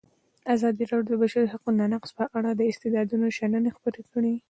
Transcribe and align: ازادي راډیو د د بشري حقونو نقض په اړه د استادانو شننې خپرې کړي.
ازادي 0.53 0.83
راډیو 0.93 1.15
د 1.17 1.17
د 1.19 1.19
بشري 1.21 1.47
حقونو 1.53 1.81
نقض 1.93 2.09
په 2.19 2.25
اړه 2.37 2.51
د 2.53 2.61
استادانو 2.71 3.27
شننې 3.37 3.71
خپرې 3.77 4.03
کړي. 4.11 4.33